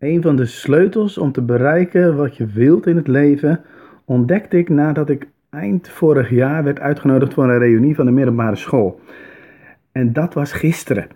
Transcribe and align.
Een 0.00 0.22
van 0.22 0.36
de 0.36 0.46
sleutels 0.46 1.18
om 1.18 1.32
te 1.32 1.42
bereiken 1.42 2.16
wat 2.16 2.36
je 2.36 2.46
wilt 2.46 2.86
in 2.86 2.96
het 2.96 3.08
leven 3.08 3.60
ontdekte 4.04 4.58
ik 4.58 4.68
nadat 4.68 5.10
ik 5.10 5.28
eind 5.50 5.88
vorig 5.88 6.30
jaar 6.30 6.64
werd 6.64 6.80
uitgenodigd 6.80 7.34
voor 7.34 7.44
een 7.44 7.58
reunie 7.58 7.94
van 7.94 8.04
de 8.04 8.10
middelbare 8.10 8.56
school. 8.56 9.00
En 9.92 10.12
dat 10.12 10.34
was 10.34 10.52
gisteren. 10.52 11.06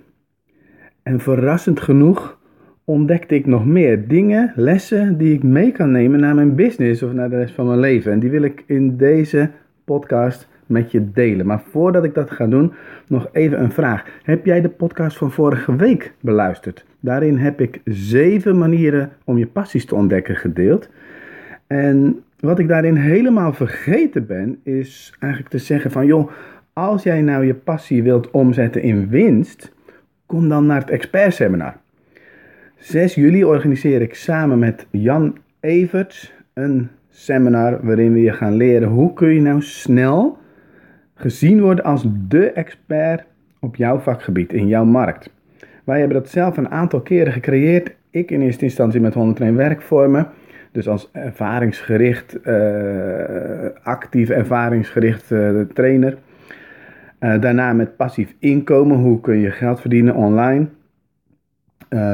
En 1.03 1.21
verrassend 1.21 1.81
genoeg 1.81 2.39
ontdekte 2.85 3.35
ik 3.35 3.47
nog 3.47 3.67
meer 3.67 4.09
dingen, 4.09 4.53
lessen 4.57 5.19
die 5.19 5.35
ik 5.35 5.43
mee 5.43 5.73
kan 5.73 5.91
nemen 5.91 6.21
naar 6.21 6.35
mijn 6.35 6.55
business 6.55 7.03
of 7.03 7.13
naar 7.13 7.31
de 7.31 7.37
rest 7.37 7.55
van 7.55 7.67
mijn 7.67 7.81
leven. 7.81 8.13
En 8.13 8.19
die 8.19 8.31
wil 8.31 8.43
ik 8.43 8.65
in 8.67 8.97
deze 8.97 9.51
podcast 9.85 10.49
met 10.67 10.91
je 10.91 11.11
delen. 11.13 11.47
Maar 11.47 11.63
voordat 11.71 12.05
ik 12.05 12.15
dat 12.15 12.31
ga 12.31 12.47
doen, 12.47 12.73
nog 13.07 13.29
even 13.33 13.61
een 13.63 13.73
vraag. 13.73 14.05
Heb 14.23 14.45
jij 14.45 14.61
de 14.61 14.69
podcast 14.69 15.17
van 15.17 15.31
vorige 15.31 15.77
week 15.77 16.13
beluisterd? 16.21 16.85
Daarin 17.01 17.37
heb 17.37 17.61
ik 17.61 17.81
zeven 17.85 18.59
manieren 18.59 19.13
om 19.25 19.39
je 19.39 19.47
passies 19.47 19.85
te 19.85 19.95
ontdekken 19.95 20.37
gedeeld. 20.37 20.89
En 21.67 22.23
wat 22.41 22.59
ik 22.59 22.69
daarin 22.69 22.97
helemaal 22.97 23.53
vergeten 23.53 24.27
ben, 24.27 24.61
is 24.63 25.15
eigenlijk 25.19 25.53
te 25.53 25.59
zeggen 25.59 25.91
van 25.91 26.07
joh, 26.07 26.31
als 26.73 27.03
jij 27.03 27.23
nou 27.23 27.47
je 27.47 27.55
passie 27.55 28.03
wilt 28.03 28.31
omzetten 28.31 28.83
in 28.83 29.09
winst, 29.09 29.73
kom 30.27 30.49
dan 30.49 30.67
naar 30.67 30.81
het 30.81 30.91
expertseminar. 30.91 31.77
6 32.77 33.15
juli 33.15 33.45
organiseer 33.45 34.03
ik 34.03 34.15
samen 34.15 34.59
met 34.59 34.87
Jan 34.91 35.37
Everts 35.61 36.33
een 36.53 36.89
seminar 37.11 37.79
waarin 37.83 38.13
we 38.13 38.21
je 38.21 38.33
gaan 38.33 38.57
leren 38.57 38.89
hoe 38.89 39.13
kun 39.13 39.35
je 39.35 39.41
nou 39.41 39.63
snel 39.63 40.39
gezien 41.15 41.61
worden 41.61 41.85
als 41.85 42.07
de 42.29 42.51
expert 42.51 43.25
op 43.61 43.77
jouw 43.77 43.99
vakgebied, 43.99 44.53
in 44.53 44.69
jouw 44.69 44.85
markt. 44.85 45.31
Wij 45.85 45.99
hebben 45.99 46.17
dat 46.17 46.29
zelf 46.29 46.57
een 46.57 46.71
aantal 46.71 47.01
keren 47.01 47.33
gecreëerd. 47.33 47.95
Ik 48.11 48.31
in 48.31 48.41
eerste 48.41 48.65
instantie 48.65 49.01
met 49.01 49.15
101 49.15 49.57
werkvormen. 49.57 50.29
Dus 50.73 50.89
als 50.89 51.09
ervaringsgericht, 51.13 52.39
uh, 52.47 53.67
actief 53.83 54.29
ervaringsgericht 54.29 55.31
uh, 55.31 55.61
trainer. 55.61 56.17
Uh, 57.21 57.41
daarna 57.41 57.73
met 57.73 57.97
passief 57.97 58.35
inkomen. 58.39 58.97
Hoe 58.97 59.21
kun 59.21 59.39
je 59.39 59.51
geld 59.51 59.81
verdienen 59.81 60.15
online? 60.15 60.67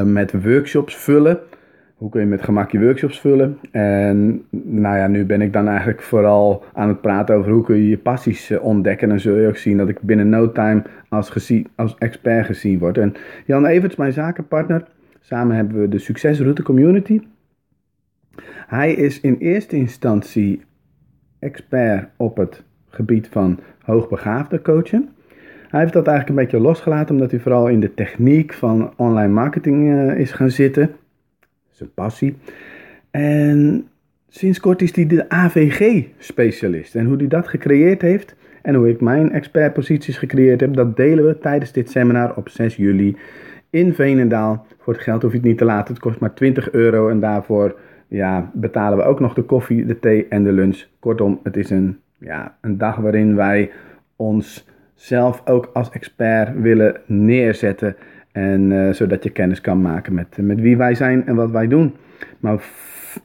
met 0.05 0.43
workshops 0.43 0.97
vullen. 0.97 1.39
Hoe 2.01 2.11
kun 2.11 2.21
je 2.21 2.27
met 2.27 2.43
gemak 2.43 2.71
je 2.71 2.81
workshops 2.81 3.21
vullen? 3.21 3.59
En 3.71 4.43
nou 4.51 4.97
ja, 4.97 5.07
nu 5.07 5.25
ben 5.25 5.41
ik 5.41 5.53
dan 5.53 5.69
eigenlijk 5.69 6.03
vooral 6.03 6.65
aan 6.73 6.89
het 6.89 7.01
praten 7.01 7.35
over 7.35 7.53
hoe 7.53 7.65
kun 7.65 7.77
je 7.77 7.89
je 7.89 7.99
passies 7.99 8.59
ontdekken. 8.59 9.03
En 9.03 9.09
dan 9.09 9.21
zul 9.21 9.37
je 9.37 9.49
ook 9.49 9.57
zien 9.57 9.77
dat 9.77 9.89
ik 9.89 10.01
binnen 10.01 10.29
no 10.29 10.53
time 10.53 10.83
als, 11.09 11.31
gezien, 11.31 11.67
als 11.75 11.95
expert 11.99 12.47
gezien 12.47 12.79
word. 12.79 12.99
En 12.99 13.15
Jan 13.47 13.67
Everts, 13.67 13.97
mijn 13.97 14.13
zakenpartner, 14.13 14.85
samen 15.21 15.57
hebben 15.57 15.81
we 15.81 15.89
de 15.89 15.99
Succesroute 15.99 16.63
Community. 16.63 17.21
Hij 18.67 18.93
is 18.93 19.21
in 19.21 19.37
eerste 19.39 19.77
instantie 19.77 20.63
expert 21.39 22.09
op 22.17 22.37
het 22.37 22.63
gebied 22.89 23.29
van 23.29 23.59
hoogbegaafde 23.83 24.63
coachen. 24.63 25.09
Hij 25.69 25.81
heeft 25.81 25.93
dat 25.93 26.07
eigenlijk 26.07 26.39
een 26.39 26.45
beetje 26.45 26.67
losgelaten 26.67 27.15
omdat 27.15 27.31
hij 27.31 27.41
vooral 27.41 27.69
in 27.69 27.81
de 27.81 27.95
techniek 27.95 28.53
van 28.53 28.93
online 28.97 29.33
marketing 29.33 29.89
uh, 29.89 30.19
is 30.19 30.33
gaan 30.33 30.51
zitten. 30.51 30.91
Zijn 31.81 31.95
passie. 31.95 32.37
En 33.11 33.89
sinds 34.29 34.61
kort 34.61 34.83
is 34.83 34.95
hij 34.95 35.07
de 35.07 35.29
AVG-specialist. 35.29 36.95
En 36.95 37.07
hoe 37.07 37.17
hij 37.17 37.29
dat 37.29 37.49
gecreëerd 37.49 38.03
heeft 38.03 38.35
en 38.63 38.75
hoe 38.75 38.89
ik 38.89 39.01
mijn 39.01 39.33
expertposities 39.33 40.19
gecreëerd 40.19 40.61
heb, 40.61 40.75
dat 40.75 40.97
delen 40.97 41.27
we 41.27 41.39
tijdens 41.39 41.73
dit 41.73 41.91
seminar 41.91 42.37
op 42.37 42.49
6 42.49 42.77
juli 42.77 43.17
in 43.71 43.95
Veenendaal. 43.95 44.67
Voor 44.79 44.93
het 44.93 45.03
geld 45.03 45.23
hoef 45.23 45.31
je 45.31 45.37
het 45.37 45.47
niet 45.47 45.59
te 45.59 45.65
laten. 45.65 45.95
Het 45.95 46.03
kost 46.03 46.21
maar 46.21 46.35
20 46.35 46.71
euro 46.71 47.09
en 47.09 47.21
daarvoor 47.21 47.79
ja, 48.09 48.51
betalen 48.55 48.99
we 48.99 49.05
ook 49.05 49.21
nog 49.21 49.35
de 49.35 49.43
koffie, 49.43 49.87
de 49.87 49.99
thee 49.99 50.27
en 50.29 50.45
de 50.45 50.53
lunch. 50.53 50.85
Kortom, 50.99 51.41
het 51.43 51.57
is 51.57 51.71
een, 51.71 51.99
ja, 52.19 52.57
een 52.61 52.79
dag 52.79 52.97
waarin 52.97 53.37
wij 53.37 53.71
ons 54.17 54.69
zelf 54.95 55.43
ook 55.45 55.71
als 55.73 55.91
expert 55.91 56.61
willen 56.61 57.01
neerzetten. 57.07 57.97
En 58.33 58.71
uh, 58.71 58.93
zodat 58.93 59.25
je 59.25 59.31
kennis 59.31 59.61
kan 59.61 59.81
maken 59.81 60.15
met, 60.15 60.37
met 60.41 60.61
wie 60.61 60.77
wij 60.77 60.95
zijn 60.95 61.27
en 61.27 61.35
wat 61.35 61.51
wij 61.51 61.69
doen. 61.69 61.95
Maar 62.39 62.63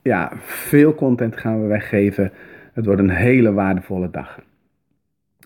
ja, 0.01 0.31
veel 0.35 0.95
content 0.95 1.37
gaan 1.37 1.61
we 1.61 1.67
weggeven. 1.67 2.31
Het 2.73 2.85
wordt 2.85 3.01
een 3.01 3.09
hele 3.09 3.53
waardevolle 3.53 4.09
dag. 4.09 4.39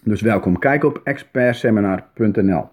Dus 0.03 0.21
welkom. 0.21 0.59
Kijk 0.59 0.83
op 0.83 1.01
expertseminar.nl. 1.03 2.67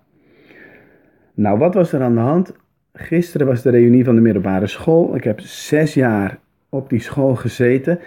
Nou, 1.34 1.58
wat 1.58 1.74
was 1.74 1.92
er 1.92 2.02
aan 2.02 2.14
de 2.14 2.20
hand? 2.20 2.56
Gisteren 2.92 3.46
was 3.46 3.62
de 3.62 3.70
reunie 3.70 4.04
van 4.04 4.14
de 4.14 4.20
middelbare 4.20 4.66
school. 4.66 5.16
Ik 5.16 5.24
heb 5.24 5.40
zes 5.40 5.94
jaar 5.94 6.38
op 6.68 6.90
die 6.90 7.00
school 7.00 7.34
gezeten. 7.34 7.98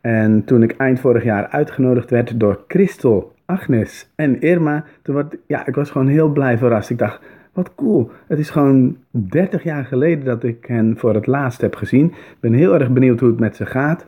En 0.00 0.44
toen 0.44 0.62
ik 0.62 0.76
eind 0.76 1.00
vorig 1.00 1.24
jaar 1.24 1.48
uitgenodigd 1.48 2.10
werd 2.10 2.40
door 2.40 2.64
Christel, 2.68 3.34
Agnes 3.46 4.12
en 4.16 4.40
Irma, 4.40 4.84
toen 5.02 5.14
was, 5.14 5.24
ja, 5.46 5.66
ik 5.66 5.74
was 5.74 5.90
gewoon 5.90 6.08
heel 6.08 6.28
blij 6.28 6.58
verrast. 6.58 6.90
Ik 6.90 6.98
dacht, 6.98 7.20
wat 7.56 7.74
cool. 7.74 8.10
Het 8.26 8.38
is 8.38 8.50
gewoon 8.50 8.96
30 9.10 9.62
jaar 9.62 9.84
geleden 9.84 10.24
dat 10.24 10.44
ik 10.44 10.64
hen 10.66 10.94
voor 10.96 11.14
het 11.14 11.26
laatst 11.26 11.60
heb 11.60 11.74
gezien. 11.74 12.06
Ik 12.06 12.36
ben 12.40 12.52
heel 12.52 12.74
erg 12.74 12.90
benieuwd 12.90 13.20
hoe 13.20 13.28
het 13.28 13.40
met 13.40 13.56
ze 13.56 13.66
gaat. 13.66 14.06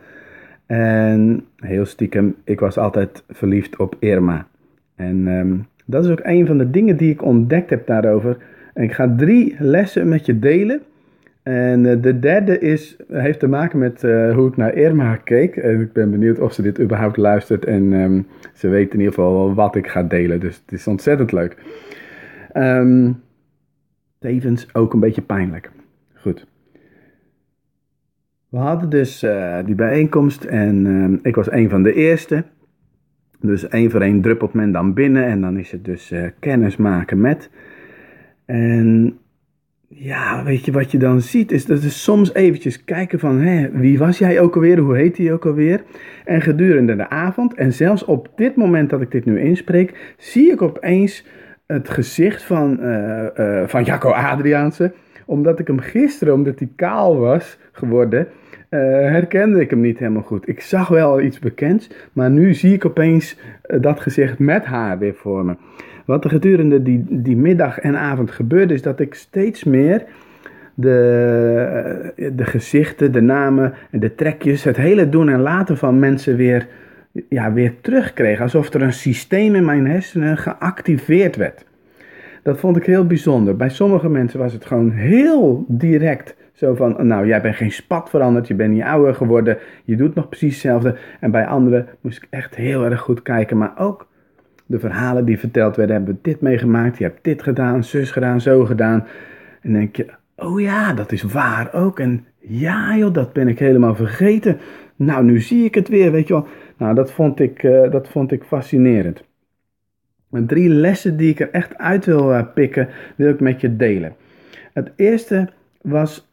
En 0.66 1.44
heel 1.56 1.84
stiekem, 1.84 2.34
ik 2.44 2.60
was 2.60 2.78
altijd 2.78 3.24
verliefd 3.28 3.76
op 3.76 3.96
Irma. 3.98 4.46
En 4.96 5.26
um, 5.26 5.66
dat 5.84 6.04
is 6.04 6.10
ook 6.10 6.20
een 6.22 6.46
van 6.46 6.58
de 6.58 6.70
dingen 6.70 6.96
die 6.96 7.10
ik 7.10 7.22
ontdekt 7.22 7.70
heb 7.70 7.86
daarover. 7.86 8.36
En 8.74 8.82
ik 8.82 8.92
ga 8.92 9.14
drie 9.16 9.56
lessen 9.58 10.08
met 10.08 10.26
je 10.26 10.38
delen. 10.38 10.80
En 11.42 11.84
uh, 11.84 12.02
de 12.02 12.18
derde 12.18 12.58
is, 12.58 12.96
heeft 13.08 13.38
te 13.38 13.48
maken 13.48 13.78
met 13.78 14.02
uh, 14.02 14.34
hoe 14.34 14.48
ik 14.48 14.56
naar 14.56 14.74
Irma 14.74 15.16
keek. 15.16 15.56
En 15.56 15.80
ik 15.80 15.92
ben 15.92 16.10
benieuwd 16.10 16.38
of 16.38 16.52
ze 16.52 16.62
dit 16.62 16.80
überhaupt 16.80 17.16
luistert. 17.16 17.64
En 17.64 17.92
um, 17.92 18.26
ze 18.52 18.68
weet 18.68 18.92
in 18.92 18.98
ieder 18.98 19.14
geval 19.14 19.54
wat 19.54 19.76
ik 19.76 19.86
ga 19.86 20.02
delen. 20.02 20.40
Dus 20.40 20.62
het 20.64 20.72
is 20.72 20.86
ontzettend 20.86 21.32
leuk. 21.32 21.56
Um, 22.54 23.20
tevens 24.18 24.74
ook 24.74 24.92
een 24.92 25.00
beetje 25.00 25.22
pijnlijk. 25.22 25.70
Goed. 26.14 26.46
We 28.48 28.58
hadden 28.58 28.90
dus 28.90 29.22
uh, 29.22 29.58
die 29.64 29.74
bijeenkomst 29.74 30.44
en 30.44 30.86
uh, 30.86 31.18
ik 31.22 31.34
was 31.34 31.50
een 31.50 31.68
van 31.68 31.82
de 31.82 31.92
eerste. 31.92 32.44
Dus 33.40 33.68
één 33.68 33.90
voor 33.90 34.00
één 34.00 34.20
druppelt 34.20 34.52
men 34.52 34.72
dan 34.72 34.94
binnen 34.94 35.24
en 35.24 35.40
dan 35.40 35.58
is 35.58 35.72
het 35.72 35.84
dus 35.84 36.12
uh, 36.12 36.26
kennis 36.38 36.76
maken 36.76 37.20
met. 37.20 37.50
En 38.44 39.18
ja, 39.88 40.44
weet 40.44 40.64
je 40.64 40.72
wat 40.72 40.90
je 40.90 40.98
dan 40.98 41.20
ziet? 41.20 41.52
Is 41.52 41.66
dat 41.66 41.82
is 41.82 42.02
soms 42.02 42.34
eventjes 42.34 42.84
kijken 42.84 43.18
van, 43.18 43.38
hé, 43.40 43.70
wie 43.70 43.98
was 43.98 44.18
jij 44.18 44.40
ook 44.40 44.54
alweer? 44.54 44.78
Hoe 44.78 44.96
heet 44.96 45.16
hij 45.16 45.32
ook 45.32 45.46
alweer? 45.46 45.82
En 46.24 46.40
gedurende 46.40 46.96
de 46.96 47.08
avond, 47.08 47.54
en 47.54 47.72
zelfs 47.72 48.04
op 48.04 48.32
dit 48.36 48.56
moment 48.56 48.90
dat 48.90 49.00
ik 49.00 49.10
dit 49.10 49.24
nu 49.24 49.40
inspreek, 49.40 50.14
zie 50.16 50.52
ik 50.52 50.62
opeens 50.62 51.24
het 51.68 51.88
gezicht 51.88 52.42
van, 52.42 52.78
uh, 52.80 53.24
uh, 53.36 53.62
van 53.66 53.84
Jacco 53.84 54.10
Adriaanse. 54.10 54.92
Omdat 55.24 55.58
ik 55.58 55.66
hem 55.66 55.78
gisteren, 55.78 56.34
omdat 56.34 56.58
hij 56.58 56.68
kaal 56.76 57.18
was 57.18 57.58
geworden, 57.72 58.28
uh, 58.70 58.80
herkende 58.90 59.60
ik 59.60 59.70
hem 59.70 59.80
niet 59.80 59.98
helemaal 59.98 60.22
goed. 60.22 60.48
Ik 60.48 60.60
zag 60.60 60.88
wel 60.88 61.20
iets 61.20 61.38
bekends, 61.38 61.90
maar 62.12 62.30
nu 62.30 62.54
zie 62.54 62.72
ik 62.74 62.84
opeens 62.84 63.38
dat 63.62 64.00
gezicht 64.00 64.38
met 64.38 64.64
haar 64.64 64.98
weer 64.98 65.14
voor 65.14 65.44
me. 65.44 65.56
Wat 66.04 66.24
er 66.24 66.30
gedurende 66.30 66.82
die, 66.82 67.04
die 67.08 67.36
middag 67.36 67.78
en 67.78 67.96
avond 67.96 68.30
gebeurde, 68.30 68.74
is 68.74 68.82
dat 68.82 69.00
ik 69.00 69.14
steeds 69.14 69.64
meer 69.64 70.04
de, 70.74 72.30
de 72.34 72.44
gezichten, 72.44 73.12
de 73.12 73.20
namen 73.20 73.74
en 73.90 74.00
de 74.00 74.14
trekjes, 74.14 74.64
het 74.64 74.76
hele 74.76 75.08
doen 75.08 75.28
en 75.28 75.40
laten 75.40 75.76
van 75.76 75.98
mensen 75.98 76.36
weer, 76.36 76.66
ja, 77.28 77.52
weer 77.52 77.74
terugkreeg. 77.80 78.40
Alsof 78.40 78.74
er 78.74 78.82
een 78.82 78.92
systeem 78.92 79.54
in 79.54 79.64
mijn 79.64 79.86
hersenen 79.86 80.36
geactiveerd 80.36 81.36
werd. 81.36 81.64
Dat 82.42 82.58
vond 82.58 82.76
ik 82.76 82.84
heel 82.84 83.06
bijzonder. 83.06 83.56
Bij 83.56 83.68
sommige 83.68 84.08
mensen 84.08 84.38
was 84.38 84.52
het 84.52 84.64
gewoon 84.64 84.90
heel 84.90 85.64
direct. 85.68 86.36
Zo 86.52 86.74
van, 86.74 87.06
nou, 87.06 87.26
jij 87.26 87.40
bent 87.40 87.56
geen 87.56 87.72
spat 87.72 88.10
veranderd, 88.10 88.48
je 88.48 88.54
bent 88.54 88.72
niet 88.72 88.82
ouder 88.82 89.14
geworden, 89.14 89.58
je 89.84 89.96
doet 89.96 90.14
nog 90.14 90.28
precies 90.28 90.52
hetzelfde. 90.52 90.96
En 91.20 91.30
bij 91.30 91.46
anderen 91.46 91.86
moest 92.00 92.16
ik 92.16 92.26
echt 92.30 92.54
heel 92.54 92.84
erg 92.84 93.00
goed 93.00 93.22
kijken, 93.22 93.56
maar 93.56 93.72
ook 93.78 94.06
de 94.66 94.78
verhalen 94.78 95.24
die 95.24 95.38
verteld 95.38 95.76
werden, 95.76 95.96
hebben 95.96 96.18
dit 96.22 96.40
meegemaakt, 96.40 96.98
je 96.98 97.04
hebt 97.04 97.24
dit 97.24 97.42
gedaan, 97.42 97.84
zus 97.84 98.10
gedaan, 98.10 98.40
zo 98.40 98.64
gedaan. 98.64 99.06
En 99.62 99.72
denk 99.72 99.96
je, 99.96 100.06
oh 100.36 100.60
ja, 100.60 100.92
dat 100.92 101.12
is 101.12 101.22
waar 101.22 101.72
ook. 101.72 101.98
En 101.98 102.24
ja 102.38 102.96
joh, 102.96 103.14
dat 103.14 103.32
ben 103.32 103.48
ik 103.48 103.58
helemaal 103.58 103.94
vergeten. 103.94 104.58
Nou, 104.96 105.24
nu 105.24 105.40
zie 105.40 105.64
ik 105.64 105.74
het 105.74 105.88
weer, 105.88 106.12
weet 106.12 106.28
je 106.28 106.34
wel. 106.34 106.46
Nou, 106.78 106.94
dat 106.94 107.12
vond 107.12 107.40
ik, 107.40 107.62
uh, 107.62 107.90
dat 107.90 108.08
vond 108.08 108.32
ik 108.32 108.42
fascinerend. 108.42 109.24
En 110.30 110.46
drie 110.46 110.68
lessen 110.68 111.16
die 111.16 111.30
ik 111.30 111.40
er 111.40 111.50
echt 111.50 111.78
uit 111.78 112.04
wil 112.04 112.32
uh, 112.32 112.42
pikken, 112.54 112.88
wil 113.16 113.28
ik 113.30 113.40
met 113.40 113.60
je 113.60 113.76
delen. 113.76 114.14
Het 114.72 114.90
eerste 114.96 115.48
was 115.80 116.28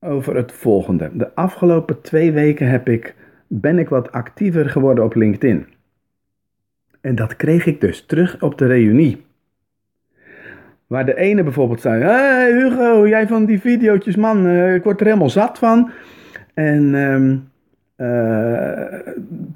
over 0.00 0.36
het 0.36 0.52
volgende. 0.52 1.10
De 1.12 1.34
afgelopen 1.34 2.00
twee 2.00 2.32
weken 2.32 2.68
heb 2.68 2.88
ik, 2.88 3.14
ben 3.46 3.78
ik 3.78 3.88
wat 3.88 4.12
actiever 4.12 4.70
geworden 4.70 5.04
op 5.04 5.14
En 7.00 7.14
dat 7.14 7.36
kreeg 7.36 7.66
ik 7.66 7.80
dus 7.80 8.06
terug 8.06 8.42
op 8.42 8.58
de 8.58 8.66
reunie. 8.66 9.24
Waar 10.86 11.06
de 11.06 11.16
ene 11.16 11.42
bijvoorbeeld 11.42 11.80
zei: 11.80 12.02
Hey 12.02 12.52
Hugo, 12.52 13.08
jij 13.08 13.26
van 13.26 13.44
die 13.44 13.60
video's, 13.60 14.16
man, 14.16 14.46
eh, 14.46 14.74
ik 14.74 14.82
word 14.82 15.00
er 15.00 15.06
helemaal 15.06 15.30
zat 15.30 15.58
van. 15.58 15.90
En 16.54 16.94
ehm, 16.94 17.30
eh, 17.30 17.36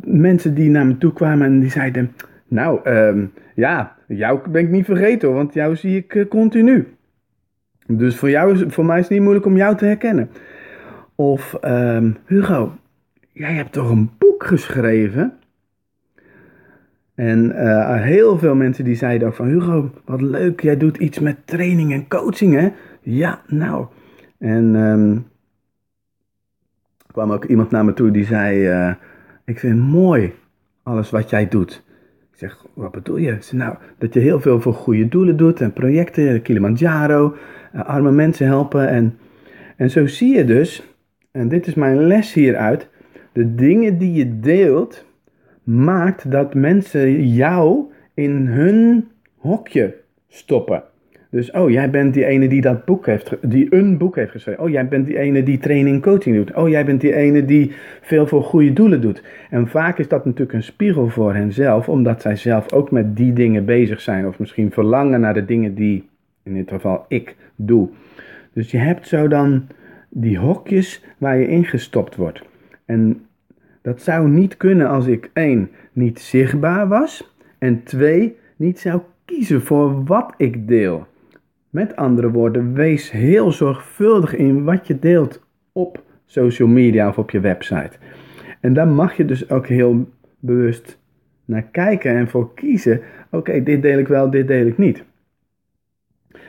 mensen 0.05 0.55
die 0.55 0.71
naar 0.71 0.87
me 0.87 0.99
toe 0.99 1.13
kwamen 1.13 1.47
en 1.47 1.61
die 1.61 1.71
zeiden: 1.71 2.13
Nou, 2.49 2.81
ehm, 2.83 3.25
ja, 3.55 3.97
jou 4.07 4.51
ben 4.51 4.63
ik 4.63 4.71
niet 4.71 4.85
vergeten 4.85 5.29
hoor, 5.29 5.37
want 5.37 5.55
jou 5.55 5.77
zie 5.77 5.97
ik 5.97 6.15
eh, 6.15 6.29
continu. 6.29 6.87
Dus 7.87 8.17
voor, 8.17 8.31
jou 8.31 8.53
is, 8.53 8.65
voor 8.67 8.85
mij 8.85 8.97
is 8.97 9.03
het 9.03 9.13
niet 9.13 9.21
moeilijk 9.21 9.47
om 9.47 9.57
jou 9.57 9.77
te 9.77 9.85
herkennen. 9.85 10.31
Of 11.15 11.55
ehm, 11.55 12.11
Hugo, 12.27 12.73
jij 13.33 13.53
hebt 13.53 13.73
toch 13.73 13.91
een 13.91 14.11
boek 14.19 14.45
geschreven? 14.45 15.33
En 17.15 17.53
uh, 17.55 18.03
heel 18.03 18.39
veel 18.39 18.55
mensen 18.55 18.85
die 18.85 18.95
zeiden 18.95 19.29
ook 19.29 19.35
van 19.35 19.47
Hugo, 19.47 19.91
wat 20.05 20.21
leuk, 20.21 20.61
jij 20.61 20.77
doet 20.77 20.97
iets 20.97 21.19
met 21.19 21.37
training 21.45 21.93
en 21.93 22.09
coaching 22.09 22.55
hè? 22.55 22.69
Ja, 23.01 23.41
nou. 23.47 23.87
En 24.39 24.75
um, 24.75 25.27
kwam 27.17 27.33
ook 27.33 27.45
iemand 27.45 27.71
naar 27.71 27.85
me 27.85 27.93
toe 27.93 28.11
die 28.11 28.25
zei, 28.25 28.69
uh, 28.69 28.95
ik 29.45 29.59
vind 29.59 29.81
mooi 29.81 30.33
alles 30.83 31.11
wat 31.11 31.31
jij 31.31 31.49
doet. 31.49 31.83
Ik 32.33 32.39
zeg, 32.39 32.67
wat 32.75 32.93
bedoel 32.93 33.17
je? 33.17 33.37
Zei, 33.41 33.63
nou, 33.63 33.77
dat 33.99 34.15
je 34.15 34.21
heel 34.21 34.41
veel 34.41 34.61
voor 34.61 34.75
goede 34.75 35.09
doelen 35.09 35.37
doet 35.37 35.61
en 35.61 35.73
projecten, 35.73 36.43
Kilimanjaro, 36.43 37.37
uh, 37.75 37.85
arme 37.85 38.11
mensen 38.11 38.47
helpen. 38.47 38.89
En, 38.89 39.19
en 39.77 39.91
zo 39.91 40.07
zie 40.07 40.37
je 40.37 40.45
dus, 40.45 40.83
en 41.31 41.49
dit 41.49 41.67
is 41.67 41.75
mijn 41.75 42.07
les 42.07 42.33
hieruit, 42.33 42.89
de 43.33 43.55
dingen 43.55 43.99
die 43.99 44.13
je 44.13 44.41
deelt, 44.41 45.05
maakt 45.63 46.31
dat 46.31 46.55
mensen 46.55 47.29
jou 47.29 47.85
in 48.15 48.47
hun 48.47 49.09
hokje 49.37 49.95
stoppen. 50.29 50.83
Dus, 51.37 51.51
oh, 51.51 51.71
jij 51.71 51.91
bent 51.91 52.15
die 52.15 52.25
ene 52.25 52.49
die 52.49 52.61
dat 52.61 52.85
boek 52.85 53.07
heeft, 53.07 53.37
die 53.43 53.75
een 53.75 53.99
boek 53.99 54.17
heeft 54.17 54.31
geschreven. 54.31 54.63
Oh, 54.63 54.71
jij 54.71 54.89
bent 54.89 55.07
die 55.07 55.19
ene 55.19 55.43
die 55.43 55.59
training 55.59 56.03
coaching 56.03 56.37
doet. 56.37 56.55
Oh, 56.55 56.69
jij 56.69 56.85
bent 56.85 57.01
die 57.01 57.15
ene 57.15 57.45
die 57.45 57.73
veel 58.01 58.27
voor 58.27 58.43
goede 58.43 58.73
doelen 58.73 59.01
doet. 59.01 59.23
En 59.51 59.69
vaak 59.69 59.99
is 59.99 60.09
dat 60.09 60.25
natuurlijk 60.25 60.53
een 60.53 60.63
spiegel 60.63 61.09
voor 61.09 61.35
henzelf, 61.35 61.89
omdat 61.89 62.23
zij 62.23 62.37
zelf 62.37 62.73
ook 62.73 62.91
met 62.91 63.17
die 63.17 63.33
dingen 63.33 63.65
bezig 63.65 64.01
zijn. 64.01 64.27
Of 64.27 64.39
misschien 64.39 64.71
verlangen 64.71 65.21
naar 65.21 65.35
de 65.35 65.45
dingen 65.45 65.75
die, 65.75 66.09
in 66.43 66.55
dit 66.55 66.71
geval, 66.71 67.05
ik 67.09 67.37
doe. 67.57 67.89
Dus 68.53 68.71
je 68.71 68.79
hebt 68.79 69.09
zo 69.09 69.29
dan 69.29 69.67
die 70.09 70.39
hokjes 70.39 71.05
waar 71.19 71.39
je 71.39 71.49
ingestopt 71.49 72.17
wordt. 72.17 72.43
En 72.85 73.27
dat 73.83 74.03
zou 74.03 74.29
niet 74.29 74.57
kunnen 74.57 74.89
als 74.89 75.07
ik 75.07 75.31
één 75.33 75.71
niet 75.93 76.21
zichtbaar 76.21 76.89
was 76.89 77.33
en 77.59 77.83
twee 77.83 78.37
niet 78.57 78.79
zou 78.79 79.01
kiezen 79.25 79.63
voor 79.63 80.05
wat 80.05 80.35
ik 80.37 80.69
deel. 80.69 81.07
Met 81.77 81.97
andere 81.97 82.31
woorden, 82.31 82.75
wees 82.75 83.11
heel 83.11 83.53
zorgvuldig 83.53 84.35
in 84.35 84.65
wat 84.65 84.87
je 84.87 84.99
deelt 84.99 85.47
op 85.73 86.03
social 86.27 86.69
media 86.69 87.09
of 87.09 87.19
op 87.19 87.31
je 87.31 87.41
website. 87.41 87.91
En 88.61 88.73
daar 88.73 88.89
mag 88.89 89.17
je 89.17 89.25
dus 89.25 89.51
ook 89.51 89.67
heel 89.67 90.09
bewust 90.39 90.99
naar 91.45 91.63
kijken 91.63 92.17
en 92.17 92.29
voor 92.29 92.55
kiezen: 92.55 93.01
oké, 93.31 93.63
dit 93.63 93.83
deel 93.83 93.99
ik 93.99 94.09
wel, 94.09 94.31
dit 94.31 94.49
deel 94.49 94.67
ik 94.67 94.79
niet. 94.79 95.05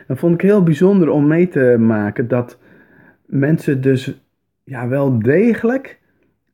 Dat 0.07 0.19
vond 0.19 0.33
ik 0.33 0.41
heel 0.41 0.63
bijzonder 0.63 1.09
om 1.09 1.27
mee 1.27 1.47
te 1.47 1.75
maken 1.80 2.27
dat 2.27 2.59
mensen 3.25 3.81
dus 3.81 4.21
ja, 4.63 4.88
wel 4.88 5.19
degelijk 5.19 6.00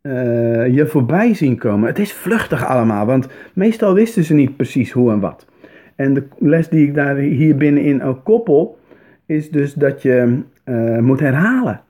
uh, 0.02 0.76
je 0.76 0.88
voorbij 0.88 1.34
zien 1.34 1.58
komen. 1.58 1.88
Het 1.88 2.00
is 2.00 2.14
vluchtig 2.14 2.66
allemaal, 2.66 3.06
want 3.06 3.28
meestal 3.54 3.94
wisten 3.94 4.24
ze 4.24 4.34
niet 4.34 4.56
precies 4.56 4.92
hoe 4.92 5.12
en 5.12 5.20
wat. 5.20 5.52
En 5.96 6.14
de 6.14 6.24
les 6.38 6.70
die 6.70 6.88
ik 6.88 6.94
daar 6.94 7.16
hier 7.16 7.56
binnenin 7.56 8.04
ook 8.04 8.24
koppel, 8.24 8.80
is 9.26 9.52
dus 9.52 9.74
dat 9.74 10.02
je 10.02 10.42
uh, 10.66 11.00
moet 11.00 11.20
herhalen. 11.20 11.82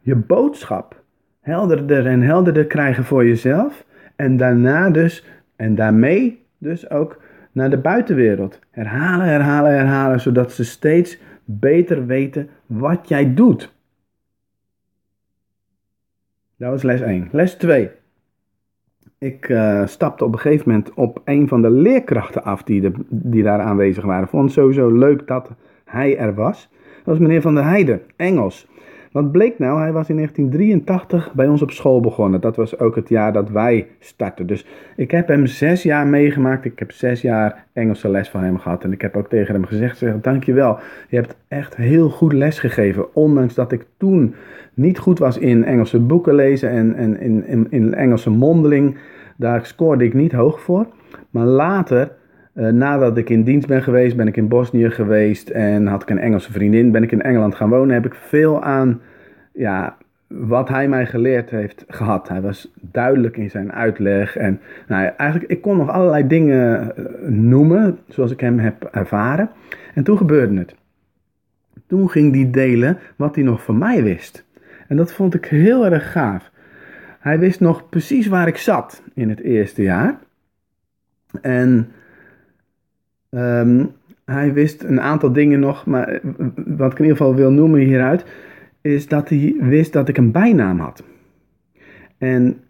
Je 0.00 0.16
boodschap 0.16 1.02
helderder 1.40 2.06
en 2.06 2.22
helderder 2.22 2.66
krijgen 2.66 3.04
voor 3.04 3.26
jezelf. 3.26 3.84
En 4.16 4.36
daarna 4.36 4.90
dus, 4.90 5.26
en 5.56 5.74
daarmee 5.74 6.42
dus 6.58 6.90
ook 6.90 7.20
naar 7.52 7.70
de 7.70 7.78
buitenwereld. 7.78 8.58
Herhalen, 8.70 9.26
herhalen, 9.26 9.72
herhalen, 9.72 10.20
zodat 10.20 10.52
ze 10.52 10.64
steeds 10.64 11.18
beter 11.44 12.06
weten 12.06 12.48
wat 12.66 13.08
jij 13.08 13.34
doet. 13.34 13.74
Dat 16.56 16.70
was 16.70 16.82
les 16.82 17.00
1. 17.00 17.28
Les 17.32 17.54
2. 17.54 17.90
Ik 19.22 19.48
uh, 19.48 19.86
stapte 19.86 20.24
op 20.24 20.32
een 20.32 20.38
gegeven 20.38 20.68
moment 20.68 20.94
op 20.94 21.20
een 21.24 21.48
van 21.48 21.62
de 21.62 21.70
leerkrachten 21.70 22.44
af 22.44 22.62
die, 22.62 22.90
die 23.08 23.42
daar 23.42 23.60
aanwezig 23.60 24.04
waren. 24.04 24.28
Vond 24.28 24.44
het 24.44 24.52
sowieso 24.52 24.90
leuk 24.90 25.26
dat 25.26 25.50
hij 25.84 26.18
er 26.18 26.34
was. 26.34 26.68
Dat 26.72 27.04
was 27.04 27.18
meneer 27.18 27.40
Van 27.40 27.54
der 27.54 27.64
Heijden, 27.64 28.00
Engels. 28.16 28.68
Wat 29.12 29.32
bleek 29.32 29.58
nou? 29.58 29.80
Hij 29.80 29.92
was 29.92 30.08
in 30.08 30.16
1983 30.16 31.34
bij 31.34 31.48
ons 31.48 31.62
op 31.62 31.70
school 31.70 32.00
begonnen. 32.00 32.40
Dat 32.40 32.56
was 32.56 32.78
ook 32.78 32.96
het 32.96 33.08
jaar 33.08 33.32
dat 33.32 33.50
wij 33.50 33.86
startten. 33.98 34.46
Dus 34.46 34.66
ik 34.96 35.10
heb 35.10 35.28
hem 35.28 35.46
zes 35.46 35.82
jaar 35.82 36.06
meegemaakt. 36.06 36.64
Ik 36.64 36.78
heb 36.78 36.92
zes 36.92 37.20
jaar 37.20 37.66
Engelse 37.72 38.08
les 38.08 38.28
van 38.28 38.42
hem 38.42 38.58
gehad. 38.58 38.84
En 38.84 38.92
ik 38.92 39.00
heb 39.00 39.16
ook 39.16 39.28
tegen 39.28 39.54
hem 39.54 39.64
gezegd, 39.64 39.98
zeg, 39.98 40.20
dankjewel. 40.20 40.78
Je 41.08 41.16
hebt 41.16 41.36
echt 41.48 41.76
heel 41.76 42.10
goed 42.10 42.32
les 42.32 42.58
gegeven. 42.58 43.14
Ondanks 43.14 43.54
dat 43.54 43.72
ik 43.72 43.86
toen 43.96 44.34
niet 44.74 44.98
goed 44.98 45.18
was 45.18 45.38
in 45.38 45.64
Engelse 45.64 46.00
boeken 46.00 46.34
lezen 46.34 46.70
en, 46.70 46.94
en 46.94 47.20
in, 47.20 47.46
in, 47.46 47.66
in 47.70 47.94
Engelse 47.94 48.30
mondeling. 48.30 48.96
Daar 49.36 49.66
scoorde 49.66 50.04
ik 50.04 50.14
niet 50.14 50.32
hoog 50.32 50.60
voor. 50.60 50.86
Maar 51.30 51.46
later 51.46 52.10
uh, 52.54 52.68
nadat 52.68 53.16
ik 53.16 53.30
in 53.30 53.42
dienst 53.42 53.68
ben 53.68 53.82
geweest, 53.82 54.16
ben 54.16 54.28
ik 54.28 54.36
in 54.36 54.48
Bosnië 54.48 54.90
geweest 54.90 55.48
en 55.48 55.86
had 55.86 56.02
ik 56.02 56.10
een 56.10 56.18
Engelse 56.18 56.52
vriendin. 56.52 56.90
Ben 56.90 57.02
ik 57.02 57.12
in 57.12 57.22
Engeland 57.22 57.54
gaan 57.54 57.68
wonen, 57.68 57.94
heb 57.94 58.06
ik 58.06 58.14
veel 58.14 58.62
aan 58.62 59.00
ja, 59.52 59.96
wat 60.26 60.68
hij 60.68 60.88
mij 60.88 61.06
geleerd 61.06 61.50
heeft 61.50 61.84
gehad. 61.88 62.28
Hij 62.28 62.40
was 62.40 62.72
duidelijk 62.80 63.36
in 63.36 63.50
zijn 63.50 63.72
uitleg. 63.72 64.36
En 64.36 64.60
nou, 64.88 65.10
eigenlijk, 65.16 65.50
ik 65.50 65.60
kon 65.60 65.76
nog 65.76 65.90
allerlei 65.90 66.26
dingen 66.26 66.96
eh, 66.96 67.04
noemen 67.28 67.98
zoals 68.08 68.30
ik 68.30 68.40
hem 68.40 68.58
heb 68.58 68.84
ervaren. 68.84 69.50
En 69.94 70.04
toen 70.04 70.16
gebeurde 70.16 70.58
het. 70.58 70.74
Toen 71.86 72.10
ging 72.10 72.34
hij 72.34 72.50
delen 72.50 72.98
wat 73.16 73.34
hij 73.34 73.44
nog 73.44 73.62
van 73.62 73.78
mij 73.78 74.02
wist. 74.02 74.44
En 74.88 74.96
dat 74.96 75.12
vond 75.12 75.34
ik 75.34 75.44
heel 75.44 75.84
erg 75.84 76.12
gaaf. 76.12 76.50
Hij 77.20 77.38
wist 77.38 77.60
nog 77.60 77.88
precies 77.88 78.26
waar 78.26 78.48
ik 78.48 78.56
zat 78.56 79.02
in 79.14 79.28
het 79.28 79.40
eerste 79.40 79.82
jaar. 79.82 80.18
En 81.40 81.92
Um, 83.36 83.90
hij 84.24 84.52
wist 84.52 84.82
een 84.82 85.00
aantal 85.00 85.32
dingen 85.32 85.60
nog, 85.60 85.86
maar 85.86 86.08
eh, 86.08 86.20
wat 86.54 86.92
ik 86.92 86.98
in 86.98 87.04
ieder 87.04 87.16
geval 87.16 87.34
wil 87.34 87.50
noemen 87.50 87.80
hieruit, 87.80 88.24
is 88.80 89.08
dat 89.08 89.28
hij 89.28 89.56
wist 89.58 89.92
dat 89.92 90.08
ik 90.08 90.16
een 90.16 90.32
bijnaam 90.32 90.80
had. 90.80 91.04
En 92.18 92.60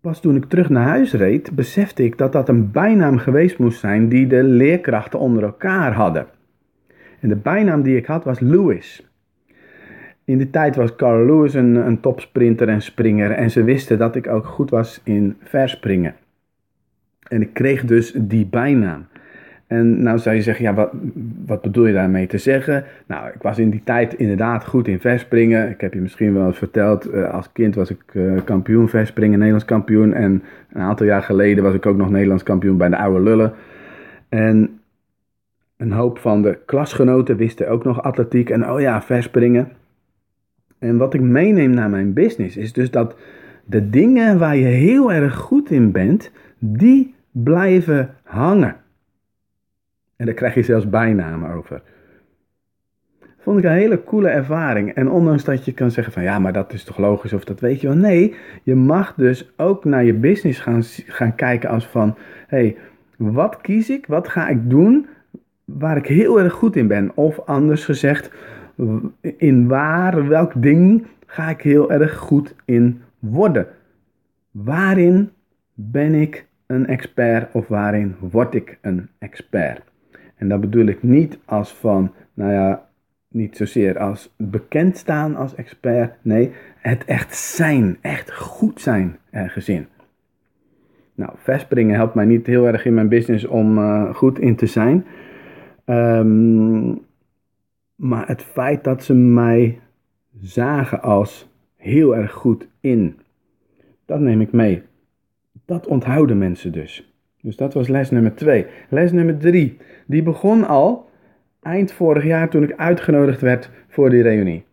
pas 0.00 0.20
toen 0.20 0.36
ik 0.36 0.44
terug 0.44 0.68
naar 0.68 0.86
huis 0.86 1.12
reed, 1.12 1.54
besefte 1.54 2.04
ik 2.04 2.18
dat 2.18 2.32
dat 2.32 2.48
een 2.48 2.70
bijnaam 2.70 3.18
geweest 3.18 3.58
moest 3.58 3.80
zijn 3.80 4.08
die 4.08 4.26
de 4.26 4.42
leerkrachten 4.42 5.18
onder 5.18 5.42
elkaar 5.42 5.92
hadden. 5.92 6.26
En 7.20 7.28
de 7.28 7.36
bijnaam 7.36 7.82
die 7.82 7.96
ik 7.96 8.06
had 8.06 8.24
was 8.24 8.40
Lewis. 8.40 9.08
In 10.24 10.38
die 10.38 10.50
tijd 10.50 10.76
was 10.76 10.96
Carl 10.96 11.26
Lewis 11.26 11.54
een, 11.54 11.74
een 11.74 12.00
topsprinter 12.00 12.68
en 12.68 12.82
springer 12.82 13.30
en 13.30 13.50
ze 13.50 13.64
wisten 13.64 13.98
dat 13.98 14.16
ik 14.16 14.26
ook 14.26 14.46
goed 14.46 14.70
was 14.70 15.00
in 15.04 15.36
verspringen. 15.42 16.14
En 17.28 17.40
ik 17.40 17.54
kreeg 17.54 17.84
dus 17.84 18.12
die 18.12 18.46
bijnaam. 18.46 19.06
En 19.74 20.02
nou 20.02 20.18
zou 20.18 20.36
je 20.36 20.42
zeggen, 20.42 20.64
ja, 20.64 20.74
wat, 20.74 20.90
wat 21.46 21.62
bedoel 21.62 21.86
je 21.86 21.92
daarmee 21.92 22.26
te 22.26 22.38
zeggen? 22.38 22.84
Nou, 23.06 23.28
ik 23.28 23.42
was 23.42 23.58
in 23.58 23.70
die 23.70 23.80
tijd 23.84 24.14
inderdaad 24.14 24.64
goed 24.64 24.88
in 24.88 25.00
verspringen. 25.00 25.70
Ik 25.70 25.80
heb 25.80 25.94
je 25.94 26.00
misschien 26.00 26.34
wel 26.34 26.46
eens 26.46 26.58
verteld, 26.58 27.14
uh, 27.14 27.30
als 27.30 27.52
kind 27.52 27.74
was 27.74 27.90
ik 27.90 28.00
uh, 28.12 28.40
kampioen 28.44 28.88
verspringen, 28.88 29.38
Nederlands 29.38 29.64
kampioen. 29.64 30.12
En 30.12 30.42
een 30.72 30.80
aantal 30.80 31.06
jaar 31.06 31.22
geleden 31.22 31.64
was 31.64 31.74
ik 31.74 31.86
ook 31.86 31.96
nog 31.96 32.10
Nederlands 32.10 32.42
kampioen 32.42 32.76
bij 32.76 32.88
de 32.88 32.96
oude 32.96 33.20
lullen. 33.20 33.52
En 34.28 34.80
een 35.76 35.92
hoop 35.92 36.18
van 36.18 36.42
de 36.42 36.58
klasgenoten 36.66 37.36
wisten 37.36 37.68
ook 37.68 37.84
nog 37.84 38.02
atletiek 38.02 38.50
en 38.50 38.70
oh 38.70 38.80
ja, 38.80 39.02
verspringen. 39.02 39.68
En 40.78 40.96
wat 40.96 41.14
ik 41.14 41.20
meeneem 41.20 41.70
naar 41.70 41.90
mijn 41.90 42.12
business 42.12 42.56
is 42.56 42.72
dus 42.72 42.90
dat 42.90 43.16
de 43.64 43.90
dingen 43.90 44.38
waar 44.38 44.56
je 44.56 44.64
heel 44.64 45.12
erg 45.12 45.34
goed 45.34 45.70
in 45.70 45.90
bent, 45.90 46.30
die 46.58 47.14
blijven 47.30 48.10
hangen. 48.22 48.76
Daar 50.24 50.34
krijg 50.34 50.54
je 50.54 50.62
zelfs 50.62 50.88
bijnamen 50.88 51.50
over. 51.50 51.82
Vond 53.38 53.58
ik 53.58 53.64
een 53.64 53.70
hele 53.70 54.04
coole 54.04 54.28
ervaring. 54.28 54.94
En 54.94 55.10
ondanks 55.10 55.44
dat 55.44 55.64
je 55.64 55.72
kan 55.72 55.90
zeggen 55.90 56.12
van 56.12 56.22
ja, 56.22 56.38
maar 56.38 56.52
dat 56.52 56.72
is 56.72 56.84
toch 56.84 56.98
logisch 56.98 57.32
of 57.32 57.44
dat 57.44 57.60
weet 57.60 57.80
je 57.80 57.86
wel. 57.86 57.96
Nee, 57.96 58.34
je 58.62 58.74
mag 58.74 59.14
dus 59.14 59.52
ook 59.56 59.84
naar 59.84 60.04
je 60.04 60.14
business 60.14 60.60
gaan, 60.60 60.82
gaan 61.06 61.34
kijken 61.34 61.68
als 61.68 61.86
van 61.86 62.16
hé, 62.46 62.58
hey, 62.58 62.76
wat 63.16 63.60
kies 63.60 63.90
ik? 63.90 64.06
Wat 64.06 64.28
ga 64.28 64.48
ik 64.48 64.70
doen 64.70 65.06
waar 65.64 65.96
ik 65.96 66.06
heel 66.06 66.40
erg 66.40 66.52
goed 66.52 66.76
in 66.76 66.86
ben? 66.86 67.10
Of 67.14 67.40
anders 67.40 67.84
gezegd, 67.84 68.30
in 69.36 69.68
waar, 69.68 70.28
welk 70.28 70.52
ding 70.56 71.06
ga 71.26 71.48
ik 71.50 71.60
heel 71.60 71.92
erg 71.92 72.16
goed 72.16 72.54
in 72.64 73.02
worden? 73.18 73.66
Waarin 74.50 75.30
ben 75.74 76.14
ik 76.14 76.46
een 76.66 76.86
expert 76.86 77.52
of 77.52 77.68
waarin 77.68 78.16
word 78.20 78.54
ik 78.54 78.78
een 78.80 79.08
expert? 79.18 79.92
En 80.44 80.50
dat 80.50 80.60
bedoel 80.60 80.86
ik 80.86 81.02
niet 81.02 81.38
als 81.44 81.72
van, 81.72 82.12
nou 82.34 82.52
ja, 82.52 82.88
niet 83.28 83.56
zozeer 83.56 83.98
als 83.98 84.34
bekend 84.36 84.96
staan 84.96 85.36
als 85.36 85.54
expert. 85.54 86.14
Nee, 86.22 86.52
het 86.78 87.04
echt 87.04 87.36
zijn, 87.36 87.96
echt 88.00 88.32
goed 88.32 88.80
zijn 88.80 89.16
ergens 89.30 89.68
in. 89.68 89.86
Nou, 91.14 91.32
verspringen 91.36 91.94
helpt 91.94 92.14
mij 92.14 92.24
niet 92.24 92.46
heel 92.46 92.66
erg 92.66 92.84
in 92.84 92.94
mijn 92.94 93.08
business 93.08 93.44
om 93.44 93.78
uh, 93.78 94.14
goed 94.14 94.38
in 94.38 94.56
te 94.56 94.66
zijn. 94.66 95.06
Um, 95.86 97.00
maar 97.94 98.26
het 98.26 98.42
feit 98.42 98.84
dat 98.84 99.04
ze 99.04 99.14
mij 99.14 99.80
zagen 100.40 101.02
als 101.02 101.48
heel 101.76 102.16
erg 102.16 102.32
goed 102.32 102.68
in, 102.80 103.18
dat 104.04 104.20
neem 104.20 104.40
ik 104.40 104.52
mee. 104.52 104.82
Dat 105.64 105.86
onthouden 105.86 106.38
mensen 106.38 106.72
dus. 106.72 107.13
Dus 107.44 107.56
dat 107.56 107.74
was 107.74 107.88
les 107.88 108.10
nummer 108.10 108.34
twee. 108.34 108.66
Les 108.88 109.12
nummer 109.12 109.38
drie, 109.38 109.76
die 110.06 110.22
begon 110.22 110.66
al 110.66 111.10
eind 111.62 111.92
vorig 111.92 112.24
jaar 112.24 112.48
toen 112.48 112.62
ik 112.62 112.76
uitgenodigd 112.76 113.40
werd 113.40 113.70
voor 113.88 114.10
die 114.10 114.22
reunie. 114.22 114.64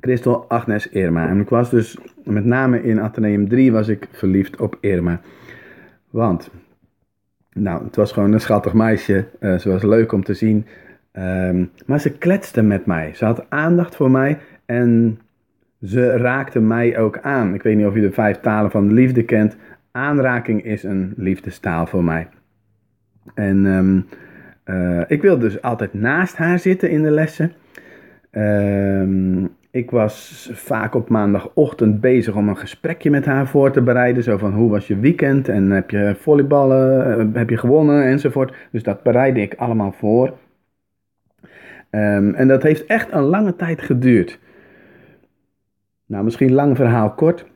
Christel 0.00 0.44
Agnes 0.48 0.88
Irma. 0.88 1.28
En 1.28 1.40
ik 1.40 1.48
was 1.48 1.70
dus 1.70 1.98
met 2.24 2.44
name 2.44 2.82
in 2.82 3.00
Atheneum 3.00 3.48
3 3.48 3.72
was 3.72 3.88
ik 3.88 4.08
verliefd 4.12 4.60
op 4.60 4.78
Irma. 4.80 5.20
Want, 6.10 6.50
nou, 7.52 7.84
het 7.84 7.96
was 7.96 8.12
gewoon 8.12 8.32
een 8.32 8.40
schattig 8.40 8.72
meisje. 8.72 9.28
Uh, 9.40 9.58
ze 9.58 9.68
was 9.68 9.82
leuk 9.82 10.12
om 10.12 10.24
te 10.24 10.34
zien. 10.34 10.66
Um, 11.12 11.70
maar 11.86 12.00
ze 12.00 12.18
kletste 12.18 12.62
met 12.62 12.86
mij. 12.86 13.14
Ze 13.14 13.24
had 13.24 13.50
aandacht 13.50 13.96
voor 13.96 14.10
mij 14.10 14.38
en 14.66 15.20
ze 15.82 16.16
raakte 16.16 16.60
mij 16.60 16.98
ook 16.98 17.18
aan. 17.18 17.54
Ik 17.54 17.62
weet 17.62 17.76
niet 17.76 17.86
of 17.86 17.94
je 17.94 18.00
de 18.00 18.12
vijf 18.12 18.40
talen 18.40 18.70
van 18.70 18.88
de 18.88 18.94
liefde 18.94 19.22
kent. 19.22 19.56
Aanraking 19.96 20.64
is 20.64 20.82
een 20.82 21.14
liefdestaal 21.16 21.86
voor 21.86 22.04
mij. 22.04 22.28
En 23.34 23.64
um, 23.64 24.06
uh, 24.64 25.02
ik 25.06 25.22
wilde 25.22 25.40
dus 25.40 25.62
altijd 25.62 25.94
naast 25.94 26.36
haar 26.36 26.58
zitten 26.58 26.90
in 26.90 27.02
de 27.02 27.10
lessen. 27.10 27.52
Um, 28.32 29.48
ik 29.70 29.90
was 29.90 30.50
vaak 30.52 30.94
op 30.94 31.08
maandagochtend 31.08 32.00
bezig 32.00 32.34
om 32.34 32.48
een 32.48 32.56
gesprekje 32.56 33.10
met 33.10 33.24
haar 33.24 33.46
voor 33.46 33.70
te 33.70 33.82
bereiden. 33.82 34.22
Zo 34.22 34.36
van 34.36 34.52
hoe 34.52 34.70
was 34.70 34.86
je 34.86 34.98
weekend 34.98 35.48
en 35.48 35.70
heb 35.70 35.90
je 35.90 36.16
volleyballen, 36.18 37.18
eh, 37.18 37.26
heb 37.32 37.50
je 37.50 37.56
gewonnen 37.56 38.04
enzovoort. 38.04 38.54
Dus 38.70 38.82
dat 38.82 39.02
bereidde 39.02 39.40
ik 39.40 39.54
allemaal 39.54 39.92
voor. 39.92 40.34
Um, 41.90 42.34
en 42.34 42.48
dat 42.48 42.62
heeft 42.62 42.86
echt 42.86 43.12
een 43.12 43.22
lange 43.22 43.56
tijd 43.56 43.82
geduurd. 43.82 44.38
Nou, 46.06 46.24
misschien 46.24 46.52
lang 46.52 46.76
verhaal 46.76 47.10
kort. 47.10 47.46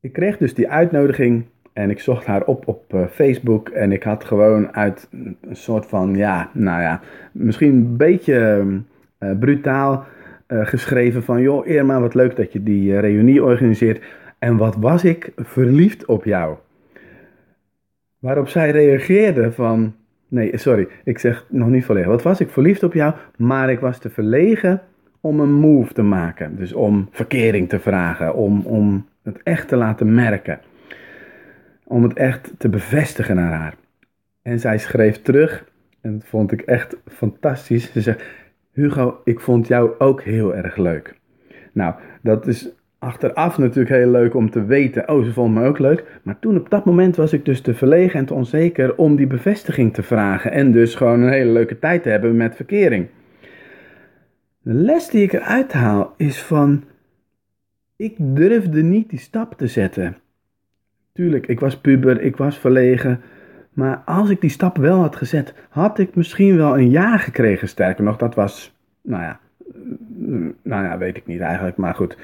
Ik 0.00 0.12
kreeg 0.12 0.36
dus 0.36 0.54
die 0.54 0.68
uitnodiging 0.68 1.44
en 1.72 1.90
ik 1.90 2.00
zocht 2.00 2.26
haar 2.26 2.44
op 2.44 2.68
op 2.68 2.94
uh, 2.94 3.06
Facebook. 3.06 3.68
En 3.68 3.92
ik 3.92 4.02
had 4.02 4.24
gewoon 4.24 4.74
uit 4.74 5.08
een 5.10 5.36
soort 5.50 5.86
van, 5.86 6.16
ja, 6.16 6.50
nou 6.52 6.82
ja, 6.82 7.00
misschien 7.32 7.74
een 7.74 7.96
beetje 7.96 8.64
uh, 9.20 9.30
brutaal 9.38 10.06
uh, 10.48 10.66
geschreven 10.66 11.22
van... 11.22 11.40
joh, 11.40 11.66
Irma, 11.66 12.00
wat 12.00 12.14
leuk 12.14 12.36
dat 12.36 12.52
je 12.52 12.62
die 12.62 12.98
reunie 12.98 13.44
organiseert. 13.44 14.02
En 14.38 14.56
wat 14.56 14.76
was 14.76 15.04
ik 15.04 15.32
verliefd 15.36 16.06
op 16.06 16.24
jou. 16.24 16.56
Waarop 18.18 18.48
zij 18.48 18.70
reageerde 18.70 19.52
van... 19.52 19.94
Nee, 20.28 20.58
sorry, 20.58 20.88
ik 21.04 21.18
zeg 21.18 21.46
nog 21.48 21.68
niet 21.68 21.84
volledig. 21.84 22.08
Wat 22.08 22.22
was 22.22 22.40
ik 22.40 22.50
verliefd 22.50 22.82
op 22.82 22.92
jou, 22.92 23.14
maar 23.36 23.70
ik 23.70 23.80
was 23.80 23.98
te 23.98 24.10
verlegen 24.10 24.82
om 25.20 25.40
een 25.40 25.52
move 25.52 25.92
te 25.92 26.02
maken. 26.02 26.56
Dus 26.56 26.72
om 26.72 27.08
verkering 27.10 27.68
te 27.68 27.78
vragen, 27.78 28.34
om, 28.34 28.60
om 28.66 29.06
het 29.28 29.42
echt 29.42 29.68
te 29.68 29.76
laten 29.76 30.14
merken. 30.14 30.60
Om 31.84 32.02
het 32.02 32.12
echt 32.12 32.52
te 32.58 32.68
bevestigen 32.68 33.36
naar 33.36 33.52
haar. 33.52 33.74
En 34.42 34.60
zij 34.60 34.78
schreef 34.78 35.22
terug, 35.22 35.64
en 36.00 36.12
dat 36.12 36.26
vond 36.26 36.52
ik 36.52 36.60
echt 36.60 36.96
fantastisch. 37.06 37.92
Ze 37.92 38.00
zegt, 38.00 38.22
Hugo, 38.72 39.20
ik 39.24 39.40
vond 39.40 39.66
jou 39.66 39.90
ook 39.98 40.22
heel 40.22 40.54
erg 40.54 40.76
leuk. 40.76 41.14
Nou, 41.72 41.94
dat 42.22 42.46
is 42.46 42.70
achteraf 42.98 43.58
natuurlijk 43.58 43.94
heel 43.94 44.10
leuk 44.10 44.34
om 44.34 44.50
te 44.50 44.64
weten, 44.64 45.08
oh, 45.08 45.24
ze 45.24 45.32
vond 45.32 45.54
me 45.54 45.64
ook 45.64 45.78
leuk. 45.78 46.04
Maar 46.22 46.38
toen 46.38 46.56
op 46.56 46.70
dat 46.70 46.84
moment 46.84 47.16
was 47.16 47.32
ik 47.32 47.44
dus 47.44 47.60
te 47.60 47.74
verlegen 47.74 48.18
en 48.18 48.26
te 48.26 48.34
onzeker 48.34 48.96
om 48.96 49.16
die 49.16 49.26
bevestiging 49.26 49.94
te 49.94 50.02
vragen. 50.02 50.52
En 50.52 50.72
dus 50.72 50.94
gewoon 50.94 51.20
een 51.20 51.32
hele 51.32 51.52
leuke 51.52 51.78
tijd 51.78 52.02
te 52.02 52.08
hebben 52.08 52.36
met 52.36 52.56
verkering. 52.56 53.06
De 54.62 54.72
les 54.72 55.08
die 55.08 55.22
ik 55.22 55.32
eruit 55.32 55.72
haal 55.72 56.14
is 56.16 56.42
van, 56.42 56.84
ik 57.98 58.14
durfde 58.18 58.82
niet 58.82 59.10
die 59.10 59.18
stap 59.18 59.54
te 59.54 59.66
zetten. 59.66 60.16
Tuurlijk, 61.12 61.46
ik 61.46 61.60
was 61.60 61.78
puber, 61.78 62.20
ik 62.20 62.36
was 62.36 62.58
verlegen. 62.58 63.20
Maar 63.72 64.02
als 64.04 64.30
ik 64.30 64.40
die 64.40 64.50
stap 64.50 64.76
wel 64.76 65.00
had 65.00 65.16
gezet, 65.16 65.54
had 65.68 65.98
ik 65.98 66.14
misschien 66.14 66.56
wel 66.56 66.78
een 66.78 66.90
ja 66.90 67.16
gekregen. 67.16 67.68
Sterker 67.68 68.04
nog, 68.04 68.16
dat 68.16 68.34
was, 68.34 68.76
nou 69.02 69.22
ja, 69.22 69.40
nou 70.62 70.84
ja, 70.84 70.98
weet 70.98 71.16
ik 71.16 71.26
niet 71.26 71.40
eigenlijk, 71.40 71.76
maar 71.76 71.94
goed. 71.94 72.18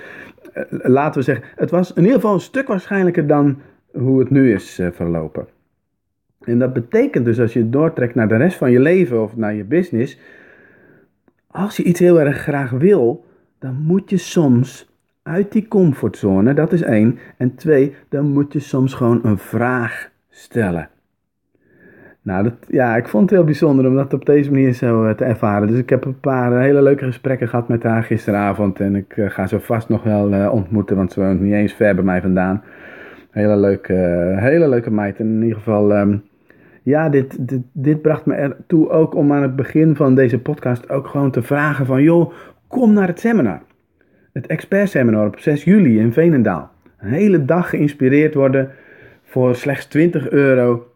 Laten 0.71 1.21
we 1.21 1.25
zeggen, 1.25 1.45
het 1.57 1.71
was 1.71 1.93
in 1.93 2.03
ieder 2.03 2.15
geval 2.15 2.35
een 2.35 2.41
stuk 2.41 2.67
waarschijnlijker 2.67 3.27
dan 3.27 3.61
hoe 3.93 4.19
het 4.19 4.31
nu 4.31 4.53
is 4.53 4.79
eh, 4.79 4.89
verlopen. 4.93 5.47
En 6.41 6.59
dat 6.59 6.73
betekent 6.73 7.25
dus 7.25 7.41
als 7.41 7.53
je 7.53 7.71
doortrekt 7.71 8.15
naar 8.15 8.29
de 8.29 8.37
rest 8.37 8.57
van 8.57 8.71
je 8.71 8.81
leven 8.81 9.23
of 9.23 9.37
naar 9.37 9.55
je 9.55 9.65
business, 9.65 10.19
als 11.47 11.77
je 11.77 11.83
iets 11.83 12.01
heel 12.01 12.21
erg 12.21 12.37
graag 12.37 12.71
wil, 12.71 13.25
dan 13.59 13.75
moet 13.75 14.11
je 14.11 14.17
soms 14.17 14.94
uit 15.25 15.53
die 15.53 15.69
comfortzone, 15.69 16.55
dat 16.55 16.73
is 16.73 16.83
één. 16.83 17.19
En 17.37 17.55
twee, 17.55 17.95
dan 18.09 18.33
moet 18.33 18.53
je 18.53 18.59
soms 18.59 18.95
gewoon 18.95 19.21
een 19.23 19.39
vraag 19.39 20.11
stellen. 20.31 20.89
Nou, 22.23 22.43
dat, 22.43 22.55
ja, 22.69 22.97
ik 22.97 23.09
vond 23.09 23.23
het 23.23 23.39
heel 23.39 23.45
bijzonder 23.45 23.87
om 23.87 23.95
dat 23.95 24.13
op 24.13 24.27
deze 24.27 24.51
manier 24.51 24.73
zo 24.73 25.05
eh, 25.05 25.15
te 25.15 25.25
ervaren. 25.25 25.69
Dus 25.69 25.79
ik 25.79 25.91
heb 25.91 26.05
een 26.05 26.21
paar 26.21 26.53
eh, 26.53 26.61
hele 26.61 26.83
leuke 26.83 27.05
gesprekken 27.05 27.49
gehad 27.49 27.69
met 27.69 27.83
haar 27.83 28.03
gisteravond. 28.03 28.81
En 28.81 28.97
ik 28.97 29.17
uh, 29.17 29.31
ga 29.31 29.47
ze 29.47 29.61
vast 29.61 29.89
nog 29.89 30.03
wel 30.03 30.51
ontmoeten, 30.51 30.97
want 30.97 31.13
ze 31.13 31.21
woont 31.21 31.41
niet 31.41 31.53
eens 31.53 31.73
ver 31.73 31.95
bij 31.95 32.05
mij 32.05 32.21
vandaan. 32.21 32.63
Hele 33.31 33.57
leuke, 33.57 33.93
hele 34.39 34.69
leuke 34.69 34.91
meid. 34.91 35.19
En 35.19 35.27
in 35.27 35.43
ieder 35.43 35.57
geval, 35.57 35.97
um, 35.97 36.23
ja, 36.83 37.09
dit, 37.09 37.49
dit, 37.49 37.63
dit 37.73 38.03
bracht 38.03 38.27
me 38.27 38.35
ertoe 38.35 38.91
ook 38.91 39.15
om 39.15 39.33
aan 39.33 39.43
het 39.43 39.57
begin 39.57 39.97
van 39.97 40.15
deze 40.15 40.39
podcast 40.39 40.91
ook 40.91 41.07
gewoon 41.07 41.31
te 41.31 41.43
vragen 41.43 41.87
van... 41.87 42.03
joh, 42.03 42.33
kom 42.69 42.93
naar 42.93 43.09
het 43.09 43.21
seminar. 43.21 43.61
Het 44.35 44.47
expert 44.47 44.91
seminar 44.91 45.27
op 45.27 45.39
6 45.39 45.65
juli 45.65 45.99
in 45.99 46.13
Veenendaal. 46.13 46.71
Een 46.99 47.09
hele 47.09 47.45
dag 47.45 47.69
geïnspireerd 47.69 48.35
worden 48.35 48.71
voor 49.23 49.57
slechts 49.57 49.87
20 49.87 50.31
euro 50.31 50.93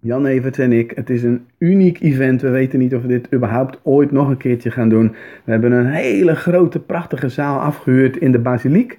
Jan 0.00 0.26
Evert 0.26 0.58
en 0.58 0.72
ik. 0.72 0.90
Het 0.90 1.10
is 1.10 1.22
een 1.22 1.46
uniek 1.58 2.00
event. 2.00 2.40
We 2.40 2.50
weten 2.50 2.78
niet 2.78 2.94
of 2.94 3.02
we 3.02 3.08
dit 3.08 3.32
überhaupt 3.34 3.80
ooit 3.82 4.10
nog 4.10 4.28
een 4.28 4.36
keertje 4.36 4.70
gaan 4.70 4.88
doen. 4.88 5.14
We 5.44 5.50
hebben 5.50 5.72
een 5.72 5.86
hele 5.86 6.34
grote, 6.34 6.80
prachtige 6.80 7.28
zaal 7.28 7.60
afgehuurd 7.60 8.16
in 8.16 8.32
de 8.32 8.38
basiliek. 8.38 8.98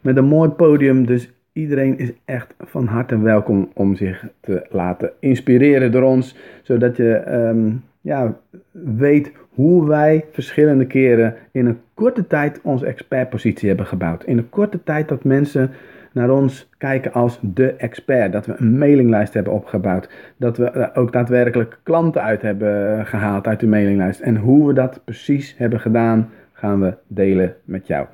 Met 0.00 0.16
een 0.16 0.24
mooi 0.24 0.48
podium. 0.50 1.06
Dus 1.06 1.32
iedereen 1.52 1.98
is 1.98 2.12
echt 2.24 2.54
van 2.58 2.86
harte 2.86 3.20
welkom 3.20 3.70
om 3.74 3.96
zich 3.96 4.26
te 4.40 4.66
laten 4.70 5.12
inspireren 5.20 5.92
door 5.92 6.02
ons. 6.02 6.36
Zodat 6.62 6.96
je 6.96 7.14
ehm, 7.14 7.70
ja, 8.04 8.36
weet 8.70 9.32
hoe 9.48 9.88
wij 9.88 10.24
verschillende 10.32 10.86
keren 10.86 11.34
in 11.52 11.66
een 11.66 11.80
korte 11.94 12.26
tijd 12.26 12.60
onze 12.62 12.86
expertpositie 12.86 13.68
hebben 13.68 13.86
gebouwd. 13.86 14.24
In 14.24 14.38
een 14.38 14.48
korte 14.48 14.82
tijd 14.82 15.08
dat 15.08 15.24
mensen 15.24 15.70
naar 16.12 16.30
ons 16.30 16.68
kijken 16.78 17.12
als 17.12 17.38
de 17.42 17.72
expert. 17.72 18.32
Dat 18.32 18.46
we 18.46 18.54
een 18.56 18.78
mailinglijst 18.78 19.34
hebben 19.34 19.52
opgebouwd. 19.52 20.08
Dat 20.36 20.56
we 20.56 20.94
ook 20.94 21.12
daadwerkelijk 21.12 21.78
klanten 21.82 22.22
uit 22.22 22.42
hebben 22.42 23.06
gehaald 23.06 23.46
uit 23.46 23.60
de 23.60 23.66
mailinglijst. 23.66 24.20
En 24.20 24.36
hoe 24.36 24.66
we 24.66 24.72
dat 24.72 25.00
precies 25.04 25.54
hebben 25.58 25.80
gedaan, 25.80 26.30
gaan 26.52 26.80
we 26.80 26.94
delen 27.06 27.54
met 27.64 27.86
jou. 27.86 28.06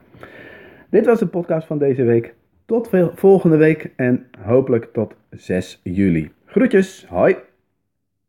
Dit 0.90 1.06
was 1.06 1.18
de 1.18 1.26
podcast 1.26 1.66
van 1.66 1.78
deze 1.78 2.04
week. 2.04 2.34
Tot 2.66 2.90
volgende 3.14 3.56
week 3.56 3.92
en 3.96 4.26
hopelijk 4.38 4.88
tot 4.92 5.14
6 5.30 5.80
juli. 5.82 6.30
Groetjes, 6.44 7.06
hoi! 7.08 7.36